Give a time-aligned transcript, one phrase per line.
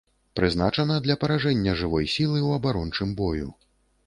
[0.37, 3.49] Прызначана для паражэння жывой сілы ў абарончым бою.